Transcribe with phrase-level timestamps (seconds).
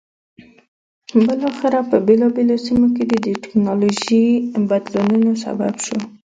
[1.25, 3.13] بالاخره په بېلابېلو سیمو کې د
[3.43, 4.25] ټکنالوژیکي
[4.69, 5.97] بدلونونو سبب شو.